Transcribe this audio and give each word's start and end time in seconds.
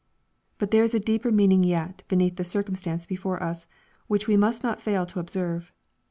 But 0.57 0.71
there 0.71 0.83
is 0.83 0.95
a 0.95 0.99
deeper 0.99 1.29
meaning 1.31 1.63
yet 1.63 2.01
beneath 2.07 2.37
the 2.37 2.43
circum 2.43 2.73
stance 2.73 3.05
before 3.05 3.43
us, 3.43 3.67
which 4.07 4.27
we 4.27 4.35
must 4.35 4.63
not 4.63 4.81
fail 4.81 5.05
to 5.05 5.19
observe. 5.19 5.71